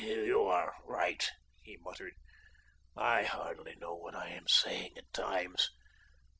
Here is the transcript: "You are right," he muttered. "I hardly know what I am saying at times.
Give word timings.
"You 0.03 0.47
are 0.47 0.77
right," 0.87 1.23
he 1.61 1.77
muttered. 1.77 2.15
"I 2.97 3.21
hardly 3.21 3.75
know 3.75 3.93
what 3.93 4.15
I 4.15 4.29
am 4.29 4.47
saying 4.47 4.97
at 4.97 5.13
times. 5.13 5.69